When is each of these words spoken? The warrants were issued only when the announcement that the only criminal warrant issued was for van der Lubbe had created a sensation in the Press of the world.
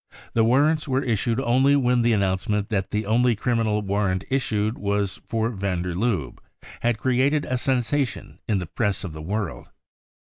The 0.33 0.43
warrants 0.43 0.87
were 0.87 1.03
issued 1.03 1.39
only 1.39 1.75
when 1.75 2.01
the 2.01 2.11
announcement 2.11 2.69
that 2.69 2.89
the 2.89 3.05
only 3.05 3.35
criminal 3.35 3.83
warrant 3.83 4.23
issued 4.31 4.79
was 4.79 5.17
for 5.17 5.51
van 5.51 5.83
der 5.83 5.93
Lubbe 5.93 6.39
had 6.79 6.97
created 6.97 7.45
a 7.45 7.55
sensation 7.59 8.39
in 8.47 8.57
the 8.57 8.65
Press 8.65 9.03
of 9.03 9.13
the 9.13 9.21
world. 9.21 9.69